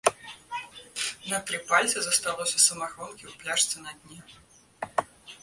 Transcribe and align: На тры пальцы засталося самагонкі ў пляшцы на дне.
На 1.33 1.39
тры 1.49 1.57
пальцы 1.71 1.97
засталося 2.07 2.57
самагонкі 2.67 3.25
ў 3.31 3.33
пляшцы 3.41 3.75
на 3.87 3.91
дне. 4.01 4.19